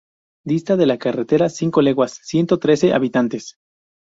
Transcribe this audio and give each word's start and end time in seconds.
Dista 0.43 0.77
de 0.77 0.87
la 0.87 0.97
cabecera 0.97 1.47
cinco 1.47 1.83
leguas; 1.83 2.21
ciento 2.23 2.57
trece 2.57 2.91
habitantes. 2.91 3.57